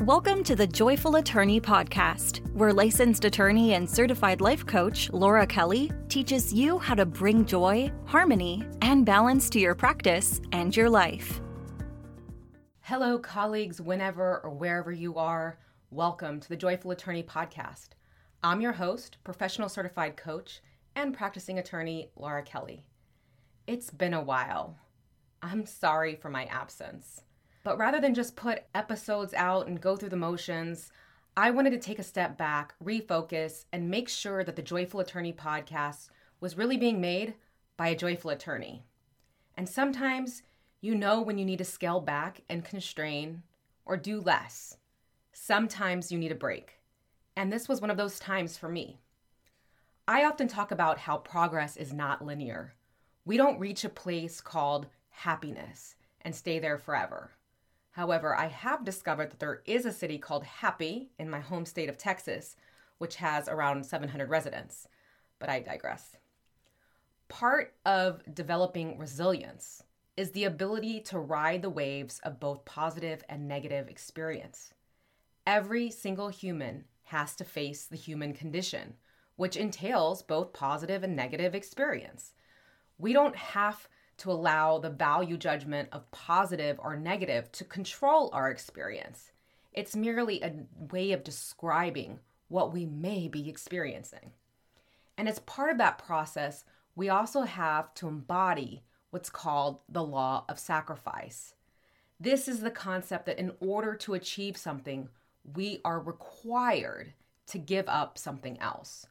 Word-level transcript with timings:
Welcome 0.00 0.44
to 0.44 0.54
the 0.54 0.66
Joyful 0.66 1.16
Attorney 1.16 1.58
Podcast, 1.58 2.46
where 2.52 2.72
licensed 2.72 3.24
attorney 3.24 3.72
and 3.72 3.88
certified 3.88 4.42
life 4.42 4.64
coach 4.66 5.10
Laura 5.10 5.46
Kelly 5.46 5.90
teaches 6.08 6.52
you 6.52 6.78
how 6.78 6.94
to 6.94 7.06
bring 7.06 7.46
joy, 7.46 7.90
harmony, 8.04 8.62
and 8.82 9.06
balance 9.06 9.48
to 9.50 9.58
your 9.58 9.74
practice 9.74 10.42
and 10.52 10.76
your 10.76 10.90
life. 10.90 11.40
Hello, 12.82 13.18
colleagues, 13.18 13.80
whenever 13.80 14.40
or 14.44 14.50
wherever 14.50 14.92
you 14.92 15.16
are. 15.16 15.58
Welcome 15.90 16.40
to 16.40 16.48
the 16.50 16.56
Joyful 16.56 16.90
Attorney 16.90 17.22
Podcast. 17.22 17.88
I'm 18.44 18.60
your 18.60 18.72
host, 18.72 19.16
professional 19.24 19.70
certified 19.70 20.18
coach, 20.18 20.60
and 20.94 21.16
practicing 21.16 21.58
attorney 21.58 22.10
Laura 22.16 22.42
Kelly. 22.42 22.84
It's 23.66 23.90
been 23.90 24.14
a 24.14 24.22
while. 24.22 24.76
I'm 25.40 25.64
sorry 25.64 26.16
for 26.16 26.28
my 26.28 26.44
absence. 26.44 27.22
But 27.66 27.78
rather 27.78 28.00
than 28.00 28.14
just 28.14 28.36
put 28.36 28.62
episodes 28.76 29.34
out 29.34 29.66
and 29.66 29.80
go 29.80 29.96
through 29.96 30.10
the 30.10 30.16
motions, 30.16 30.92
I 31.36 31.50
wanted 31.50 31.70
to 31.70 31.80
take 31.80 31.98
a 31.98 32.04
step 32.04 32.38
back, 32.38 32.74
refocus, 32.80 33.64
and 33.72 33.90
make 33.90 34.08
sure 34.08 34.44
that 34.44 34.54
the 34.54 34.62
Joyful 34.62 35.00
Attorney 35.00 35.32
podcast 35.32 36.10
was 36.38 36.56
really 36.56 36.76
being 36.76 37.00
made 37.00 37.34
by 37.76 37.88
a 37.88 37.96
joyful 37.96 38.30
attorney. 38.30 38.84
And 39.56 39.68
sometimes 39.68 40.44
you 40.80 40.94
know 40.94 41.20
when 41.20 41.38
you 41.38 41.44
need 41.44 41.58
to 41.58 41.64
scale 41.64 41.98
back 41.98 42.42
and 42.48 42.64
constrain 42.64 43.42
or 43.84 43.96
do 43.96 44.20
less. 44.20 44.76
Sometimes 45.32 46.12
you 46.12 46.20
need 46.20 46.30
a 46.30 46.36
break. 46.36 46.78
And 47.34 47.52
this 47.52 47.68
was 47.68 47.80
one 47.80 47.90
of 47.90 47.96
those 47.96 48.20
times 48.20 48.56
for 48.56 48.68
me. 48.68 49.00
I 50.06 50.24
often 50.24 50.46
talk 50.46 50.70
about 50.70 50.98
how 50.98 51.16
progress 51.16 51.76
is 51.76 51.92
not 51.92 52.24
linear. 52.24 52.74
We 53.24 53.36
don't 53.36 53.58
reach 53.58 53.82
a 53.82 53.88
place 53.88 54.40
called 54.40 54.86
happiness 55.10 55.96
and 56.20 56.32
stay 56.32 56.60
there 56.60 56.78
forever. 56.78 57.32
However, 57.96 58.36
I 58.36 58.48
have 58.48 58.84
discovered 58.84 59.30
that 59.30 59.38
there 59.38 59.62
is 59.64 59.86
a 59.86 59.92
city 59.92 60.18
called 60.18 60.44
Happy 60.44 61.08
in 61.18 61.30
my 61.30 61.40
home 61.40 61.64
state 61.64 61.88
of 61.88 61.96
Texas, 61.96 62.54
which 62.98 63.16
has 63.16 63.48
around 63.48 63.86
700 63.86 64.28
residents. 64.28 64.86
But 65.38 65.48
I 65.48 65.60
digress. 65.60 66.18
Part 67.28 67.72
of 67.86 68.22
developing 68.34 68.98
resilience 68.98 69.82
is 70.14 70.32
the 70.32 70.44
ability 70.44 71.00
to 71.04 71.18
ride 71.18 71.62
the 71.62 71.70
waves 71.70 72.20
of 72.22 72.38
both 72.38 72.66
positive 72.66 73.24
and 73.30 73.48
negative 73.48 73.88
experience. 73.88 74.74
Every 75.46 75.90
single 75.90 76.28
human 76.28 76.84
has 77.04 77.34
to 77.36 77.44
face 77.44 77.86
the 77.86 77.96
human 77.96 78.34
condition, 78.34 78.92
which 79.36 79.56
entails 79.56 80.22
both 80.22 80.52
positive 80.52 81.02
and 81.02 81.16
negative 81.16 81.54
experience. 81.54 82.34
We 82.98 83.14
don't 83.14 83.36
have 83.36 83.88
to 84.18 84.30
allow 84.30 84.78
the 84.78 84.90
value 84.90 85.36
judgment 85.36 85.88
of 85.92 86.10
positive 86.10 86.78
or 86.82 86.96
negative 86.96 87.50
to 87.52 87.64
control 87.64 88.30
our 88.32 88.50
experience. 88.50 89.32
It's 89.72 89.94
merely 89.94 90.42
a 90.42 90.54
way 90.90 91.12
of 91.12 91.24
describing 91.24 92.20
what 92.48 92.72
we 92.72 92.86
may 92.86 93.28
be 93.28 93.48
experiencing. 93.48 94.32
And 95.18 95.28
as 95.28 95.38
part 95.40 95.70
of 95.70 95.78
that 95.78 95.98
process, 95.98 96.64
we 96.94 97.08
also 97.08 97.42
have 97.42 97.92
to 97.94 98.08
embody 98.08 98.82
what's 99.10 99.30
called 99.30 99.80
the 99.88 100.02
law 100.02 100.44
of 100.48 100.58
sacrifice. 100.58 101.54
This 102.18 102.48
is 102.48 102.60
the 102.60 102.70
concept 102.70 103.26
that 103.26 103.38
in 103.38 103.52
order 103.60 103.94
to 103.96 104.14
achieve 104.14 104.56
something, 104.56 105.08
we 105.54 105.80
are 105.84 106.00
required 106.00 107.12
to 107.48 107.58
give 107.58 107.88
up 107.88 108.18
something 108.18 108.58
else. 108.60 109.06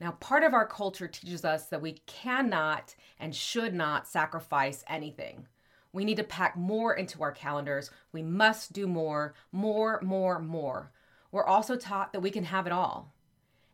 Now, 0.00 0.12
part 0.12 0.44
of 0.44 0.54
our 0.54 0.66
culture 0.66 1.08
teaches 1.08 1.44
us 1.44 1.66
that 1.66 1.82
we 1.82 1.94
cannot 2.06 2.94
and 3.18 3.34
should 3.34 3.74
not 3.74 4.06
sacrifice 4.06 4.84
anything. 4.88 5.46
We 5.92 6.04
need 6.04 6.18
to 6.18 6.24
pack 6.24 6.56
more 6.56 6.94
into 6.94 7.22
our 7.22 7.32
calendars. 7.32 7.90
We 8.12 8.22
must 8.22 8.72
do 8.72 8.86
more, 8.86 9.34
more, 9.50 10.00
more, 10.02 10.38
more. 10.38 10.92
We're 11.32 11.46
also 11.46 11.76
taught 11.76 12.12
that 12.12 12.20
we 12.20 12.30
can 12.30 12.44
have 12.44 12.66
it 12.66 12.72
all. 12.72 13.12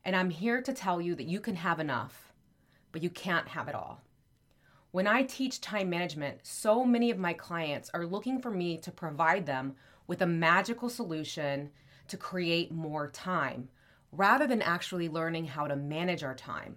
And 0.05 0.17
I'm 0.17 0.30
here 0.30 0.62
to 0.62 0.72
tell 0.72 1.00
you 1.00 1.14
that 1.14 1.27
you 1.27 1.41
can 1.41 1.56
have 1.56 1.80
enough, 1.80 2.33
but 2.92 3.02
you 3.02 3.11
can't 3.11 3.48
have 3.48 3.68
it 3.68 3.74
all. 3.74 4.01
When 4.92 5.07
I 5.07 5.24
teach 5.24 5.61
time 5.61 5.90
management, 5.90 6.39
so 6.42 6.84
many 6.84 7.11
of 7.11 7.18
my 7.18 7.33
clients 7.33 7.90
are 7.92 8.07
looking 8.07 8.40
for 8.40 8.51
me 8.51 8.79
to 8.79 8.92
provide 8.92 9.45
them 9.45 9.74
with 10.07 10.23
a 10.23 10.27
magical 10.27 10.89
solution 10.89 11.70
to 12.08 12.17
create 12.17 12.70
more 12.70 13.11
time 13.11 13.68
rather 14.17 14.47
than 14.47 14.63
actually 14.63 15.08
learning 15.08 15.47
how 15.47 15.67
to 15.67 15.77
manage 15.77 16.23
our 16.23 16.35
time. 16.35 16.77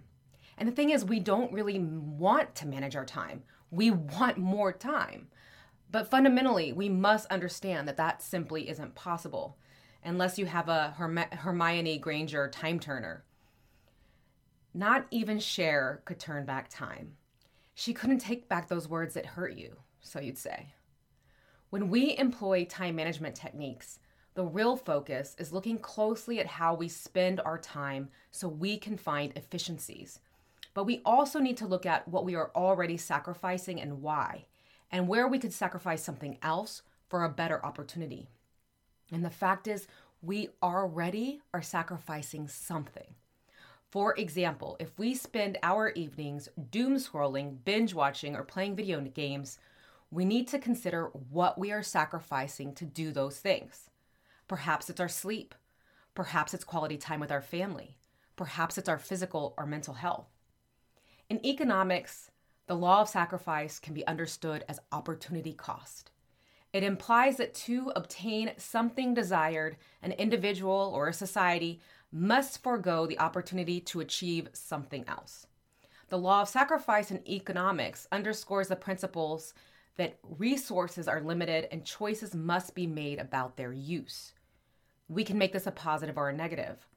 And 0.57 0.67
the 0.67 0.73
thing 0.73 0.89
is, 0.89 1.05
we 1.05 1.19
don't 1.19 1.53
really 1.53 1.79
want 1.79 2.55
to 2.55 2.67
manage 2.67 2.95
our 2.95 3.05
time, 3.05 3.43
we 3.71 3.91
want 3.91 4.37
more 4.37 4.71
time. 4.71 5.27
But 5.89 6.09
fundamentally, 6.09 6.73
we 6.73 6.89
must 6.89 7.31
understand 7.31 7.87
that 7.87 7.97
that 7.97 8.21
simply 8.21 8.69
isn't 8.69 8.95
possible 8.95 9.57
unless 10.03 10.37
you 10.37 10.45
have 10.45 10.69
a 10.69 10.91
Herm- 10.97 11.17
Hermione 11.31 11.97
Granger 11.97 12.49
time 12.49 12.79
turner. 12.79 13.23
Not 14.73 15.07
even 15.11 15.39
Cher 15.39 16.01
could 16.05 16.19
turn 16.19 16.45
back 16.45 16.69
time. 16.69 17.13
She 17.73 17.93
couldn't 17.93 18.19
take 18.19 18.49
back 18.49 18.67
those 18.67 18.87
words 18.87 19.13
that 19.13 19.25
hurt 19.25 19.53
you, 19.53 19.77
so 20.01 20.19
you'd 20.19 20.37
say. 20.37 20.73
When 21.69 21.89
we 21.89 22.17
employ 22.17 22.65
time 22.65 22.95
management 22.95 23.35
techniques, 23.35 23.99
the 24.37 24.45
real 24.45 24.75
focus 24.77 25.35
is 25.39 25.51
looking 25.51 25.79
closely 25.79 26.39
at 26.39 26.45
how 26.45 26.75
we 26.75 26.87
spend 26.87 27.39
our 27.39 27.57
time 27.57 28.07
so 28.29 28.47
we 28.47 28.77
can 28.77 28.95
find 28.95 29.33
efficiencies. 29.35 30.19
But 30.75 30.83
we 30.83 31.01
also 31.03 31.39
need 31.39 31.57
to 31.57 31.65
look 31.65 31.87
at 31.87 32.07
what 32.07 32.23
we 32.23 32.35
are 32.35 32.51
already 32.55 32.97
sacrificing 32.97 33.81
and 33.81 34.03
why, 34.03 34.45
and 34.91 35.07
where 35.07 35.27
we 35.27 35.39
could 35.39 35.53
sacrifice 35.53 36.03
something 36.03 36.37
else 36.43 36.83
for 37.09 37.23
a 37.23 37.29
better 37.29 37.65
opportunity. 37.65 38.29
And 39.11 39.25
the 39.25 39.31
fact 39.31 39.67
is, 39.67 39.87
we 40.21 40.49
already 40.61 41.41
are 41.51 41.63
sacrificing 41.63 42.47
something. 42.47 43.15
For 43.89 44.13
example, 44.19 44.77
if 44.79 44.99
we 44.99 45.15
spend 45.15 45.57
our 45.63 45.89
evenings 45.93 46.47
doom 46.69 46.97
scrolling, 46.97 47.55
binge 47.65 47.95
watching, 47.95 48.35
or 48.35 48.43
playing 48.43 48.75
video 48.75 49.01
games, 49.01 49.57
we 50.11 50.25
need 50.25 50.47
to 50.49 50.59
consider 50.59 51.07
what 51.31 51.57
we 51.57 51.71
are 51.71 51.81
sacrificing 51.81 52.75
to 52.75 52.85
do 52.85 53.11
those 53.11 53.39
things. 53.39 53.89
Perhaps 54.47 54.89
it's 54.89 54.99
our 54.99 55.09
sleep. 55.09 55.53
Perhaps 56.15 56.53
it's 56.53 56.63
quality 56.63 56.97
time 56.97 57.19
with 57.19 57.31
our 57.31 57.41
family. 57.41 57.97
Perhaps 58.35 58.77
it's 58.77 58.87
our 58.87 58.97
physical 58.97 59.53
or 59.57 59.65
mental 59.65 59.95
health. 59.95 60.27
In 61.29 61.45
economics, 61.45 62.31
the 62.67 62.75
law 62.75 63.01
of 63.01 63.09
sacrifice 63.09 63.79
can 63.79 63.93
be 63.93 64.07
understood 64.07 64.63
as 64.69 64.79
opportunity 64.91 65.53
cost. 65.53 66.11
It 66.71 66.83
implies 66.83 67.37
that 67.37 67.53
to 67.55 67.91
obtain 67.95 68.51
something 68.57 69.13
desired, 69.13 69.77
an 70.01 70.13
individual 70.13 70.91
or 70.95 71.07
a 71.07 71.13
society 71.13 71.81
must 72.11 72.63
forego 72.63 73.05
the 73.05 73.19
opportunity 73.19 73.81
to 73.81 73.99
achieve 73.99 74.49
something 74.53 75.03
else. 75.07 75.47
The 76.09 76.17
law 76.17 76.41
of 76.41 76.49
sacrifice 76.49 77.11
in 77.11 77.27
economics 77.27 78.07
underscores 78.11 78.69
the 78.69 78.75
principles 78.75 79.53
that 79.97 80.19
resources 80.23 81.07
are 81.07 81.21
limited 81.21 81.67
and 81.71 81.83
choices 81.83 82.33
must 82.33 82.75
be 82.75 82.87
made 82.87 83.19
about 83.19 83.57
their 83.57 83.73
use 83.73 84.33
we 85.09 85.23
can 85.23 85.37
make 85.37 85.53
this 85.53 85.67
a 85.67 85.71
positive 85.71 86.17
or 86.17 86.29
a 86.29 86.33
negative. 86.33 86.87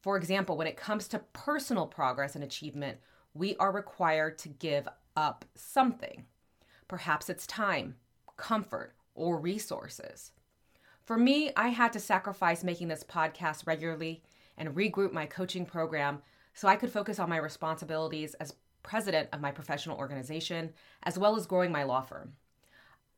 For 0.00 0.16
example, 0.16 0.56
when 0.56 0.66
it 0.66 0.76
comes 0.76 1.08
to 1.08 1.20
personal 1.32 1.86
progress 1.86 2.34
and 2.34 2.44
achievement, 2.44 2.98
we 3.32 3.56
are 3.56 3.72
required 3.72 4.38
to 4.38 4.48
give 4.48 4.88
up 5.16 5.44
something. 5.54 6.26
Perhaps 6.88 7.30
it's 7.30 7.46
time, 7.46 7.96
comfort, 8.36 8.94
or 9.14 9.38
resources. 9.38 10.32
For 11.04 11.16
me, 11.16 11.50
I 11.56 11.68
had 11.68 11.92
to 11.94 12.00
sacrifice 12.00 12.64
making 12.64 12.88
this 12.88 13.04
podcast 13.04 13.66
regularly 13.66 14.22
and 14.56 14.74
regroup 14.74 15.12
my 15.12 15.26
coaching 15.26 15.66
program 15.66 16.22
so 16.54 16.68
I 16.68 16.76
could 16.76 16.90
focus 16.90 17.18
on 17.18 17.28
my 17.28 17.36
responsibilities 17.36 18.34
as 18.34 18.54
president 18.82 19.28
of 19.32 19.40
my 19.40 19.50
professional 19.50 19.98
organization, 19.98 20.72
as 21.02 21.18
well 21.18 21.36
as 21.36 21.46
growing 21.46 21.72
my 21.72 21.82
law 21.82 22.02
firm. 22.02 22.34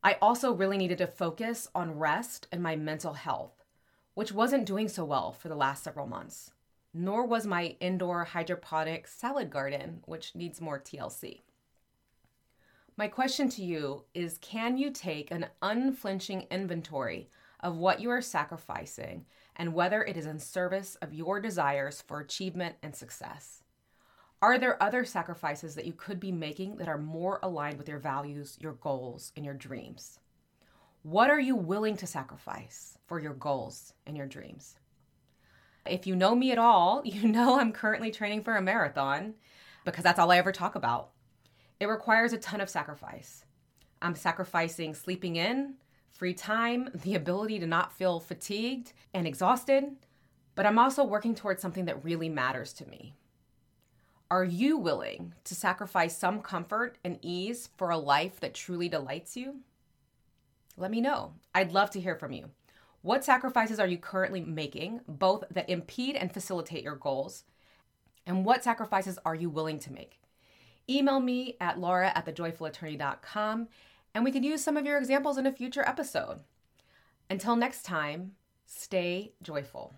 I 0.03 0.17
also 0.21 0.53
really 0.53 0.77
needed 0.77 0.97
to 0.99 1.07
focus 1.07 1.67
on 1.75 1.99
rest 1.99 2.47
and 2.51 2.63
my 2.63 2.75
mental 2.75 3.13
health 3.13 3.56
which 4.17 4.31
wasn't 4.31 4.65
doing 4.65 4.87
so 4.87 5.05
well 5.05 5.31
for 5.31 5.47
the 5.47 5.55
last 5.55 5.83
several 5.83 6.07
months. 6.07 6.49
Nor 6.91 7.27
was 7.27 7.45
my 7.45 7.75
indoor 7.79 8.23
hydroponic 8.23 9.07
salad 9.07 9.51
garden, 9.51 9.99
which 10.05 10.33
needs 10.33 10.59
more 10.59 10.79
TLC. 10.79 11.41
My 12.95 13.09
question 13.09 13.47
to 13.49 13.63
you 13.63 14.05
is 14.15 14.39
Can 14.39 14.75
you 14.75 14.89
take 14.89 15.29
an 15.29 15.45
unflinching 15.61 16.47
inventory 16.49 17.29
of 17.59 17.77
what 17.77 18.01
you 18.01 18.09
are 18.09 18.23
sacrificing 18.23 19.23
and 19.55 19.75
whether 19.75 20.03
it 20.03 20.17
is 20.17 20.25
in 20.25 20.39
service 20.39 20.95
of 20.95 21.13
your 21.13 21.39
desires 21.39 22.01
for 22.01 22.19
achievement 22.19 22.75
and 22.81 22.95
success? 22.95 23.61
Are 24.41 24.57
there 24.57 24.81
other 24.81 25.05
sacrifices 25.05 25.75
that 25.75 25.85
you 25.85 25.93
could 25.93 26.19
be 26.19 26.31
making 26.31 26.77
that 26.77 26.87
are 26.87 26.97
more 26.97 27.39
aligned 27.43 27.77
with 27.77 27.87
your 27.87 27.99
values, 27.99 28.57
your 28.59 28.73
goals, 28.73 29.31
and 29.35 29.45
your 29.45 29.53
dreams? 29.53 30.17
What 31.03 31.29
are 31.29 31.39
you 31.39 31.55
willing 31.55 31.95
to 31.97 32.07
sacrifice 32.07 32.97
for 33.05 33.19
your 33.19 33.33
goals 33.33 33.93
and 34.05 34.17
your 34.17 34.25
dreams? 34.25 34.75
If 35.85 36.05
you 36.05 36.15
know 36.15 36.35
me 36.35 36.51
at 36.51 36.57
all, 36.57 37.01
you 37.05 37.27
know 37.27 37.59
I'm 37.59 37.71
currently 37.71 38.11
training 38.11 38.43
for 38.43 38.55
a 38.55 38.61
marathon 38.61 39.35
because 39.85 40.03
that's 40.03 40.19
all 40.19 40.31
I 40.31 40.37
ever 40.37 40.51
talk 40.51 40.75
about. 40.75 41.11
It 41.79 41.85
requires 41.85 42.33
a 42.33 42.37
ton 42.37 42.61
of 42.61 42.69
sacrifice. 42.69 43.45
I'm 44.01 44.15
sacrificing 44.15 44.93
sleeping 44.93 45.35
in, 45.35 45.75
free 46.11 46.33
time, 46.33 46.89
the 47.03 47.15
ability 47.15 47.59
to 47.59 47.67
not 47.67 47.93
feel 47.93 48.19
fatigued 48.19 48.93
and 49.13 49.25
exhausted, 49.27 49.85
but 50.55 50.65
I'm 50.65 50.79
also 50.79 51.03
working 51.03 51.35
towards 51.35 51.61
something 51.61 51.85
that 51.85 52.03
really 52.03 52.29
matters 52.29 52.73
to 52.73 52.87
me. 52.87 53.13
Are 54.29 54.43
you 54.43 54.77
willing 54.77 55.35
to 55.45 55.55
sacrifice 55.55 56.17
some 56.17 56.41
comfort 56.41 56.97
and 57.03 57.17
ease 57.21 57.69
for 57.77 57.91
a 57.91 57.97
life 57.97 58.41
that 58.41 58.53
truly 58.53 58.89
delights 58.89 59.37
you? 59.37 59.61
Let 60.77 60.91
me 60.91 61.01
know. 61.01 61.33
I'd 61.55 61.73
love 61.73 61.89
to 61.91 61.99
hear 61.99 62.15
from 62.15 62.31
you. 62.31 62.51
What 63.01 63.25
sacrifices 63.25 63.79
are 63.79 63.87
you 63.87 63.97
currently 63.97 64.41
making, 64.41 65.01
both 65.07 65.45
that 65.51 65.69
impede 65.69 66.15
and 66.15 66.31
facilitate 66.31 66.83
your 66.83 66.95
goals? 66.95 67.43
And 68.25 68.45
what 68.45 68.63
sacrifices 68.63 69.19
are 69.25 69.35
you 69.35 69.49
willing 69.49 69.79
to 69.79 69.91
make? 69.91 70.21
Email 70.89 71.19
me 71.19 71.57
at 71.59 71.77
laura 71.79 72.13
at 72.15 72.25
thejoyfulattorney.com 72.25 73.67
and 74.13 74.23
we 74.23 74.31
can 74.31 74.43
use 74.43 74.63
some 74.63 74.77
of 74.77 74.85
your 74.85 74.97
examples 74.97 75.37
in 75.37 75.45
a 75.45 75.51
future 75.51 75.85
episode. 75.87 76.39
Until 77.29 77.55
next 77.55 77.83
time, 77.83 78.31
stay 78.65 79.33
joyful. 79.43 79.93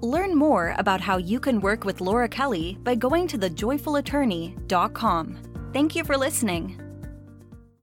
Learn 0.00 0.34
more 0.36 0.76
about 0.78 1.00
how 1.00 1.16
you 1.16 1.40
can 1.40 1.60
work 1.60 1.84
with 1.84 2.00
Laura 2.00 2.28
Kelly 2.28 2.78
by 2.82 2.94
going 2.94 3.26
to 3.28 3.36
thejoyfulattorney.com. 3.36 5.38
Thank 5.72 5.96
you 5.96 6.04
for 6.04 6.16
listening. 6.16 6.87